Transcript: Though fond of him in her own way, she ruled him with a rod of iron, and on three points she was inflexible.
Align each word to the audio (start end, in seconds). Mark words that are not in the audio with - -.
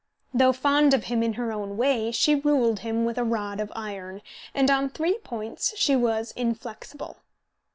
Though 0.33 0.51
fond 0.51 0.95
of 0.95 1.03
him 1.03 1.21
in 1.21 1.33
her 1.33 1.51
own 1.51 1.77
way, 1.77 2.11
she 2.11 2.33
ruled 2.33 2.79
him 2.79 3.05
with 3.05 3.19
a 3.19 3.23
rod 3.23 3.59
of 3.59 3.71
iron, 3.75 4.23
and 4.51 4.71
on 4.71 4.89
three 4.89 5.19
points 5.19 5.77
she 5.77 5.95
was 5.95 6.31
inflexible. 6.31 7.17